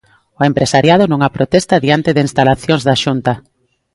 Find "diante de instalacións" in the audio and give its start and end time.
1.85-2.81